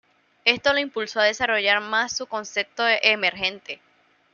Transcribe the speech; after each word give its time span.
Esto 0.45 0.73
lo 0.73 0.79
impulsó 0.79 1.19
a 1.19 1.25
desarrollar 1.25 1.79
más 1.79 2.17
su 2.17 2.25
concepto 2.25 2.83
emergente. 3.03 3.79